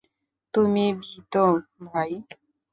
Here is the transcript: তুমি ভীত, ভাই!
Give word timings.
তুমি 0.53 0.85
ভীত, 1.01 1.33
ভাই! 1.83 2.11